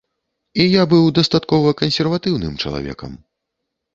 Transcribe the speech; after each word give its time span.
І 0.63 0.63
я 0.65 0.83
быў 0.93 1.03
дастаткова 1.19 1.75
кансерватыўным 1.81 2.57
чалавекам. 2.65 3.11